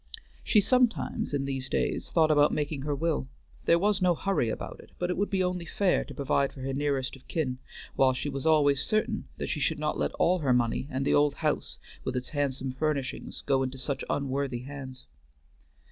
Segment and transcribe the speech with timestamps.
[0.43, 3.27] She sometimes in these days thought about making her will;
[3.65, 6.61] there was no hurry about it, but it would be only fair to provide for
[6.61, 7.59] her nearest of kin,
[7.95, 11.13] while she was always certain that she should not let all her money and the
[11.13, 15.05] old house with its handsome furnishings go into such unworthy hands.